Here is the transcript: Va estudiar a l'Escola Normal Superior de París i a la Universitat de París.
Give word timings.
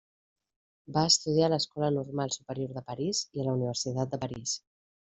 Va 0.95 1.03
estudiar 1.09 1.43
a 1.49 1.51
l'Escola 1.55 1.91
Normal 1.99 2.35
Superior 2.39 2.75
de 2.81 2.85
París 2.91 3.23
i 3.39 3.45
a 3.45 3.49
la 3.49 3.57
Universitat 3.61 4.15
de 4.17 4.25
París. 4.29 4.61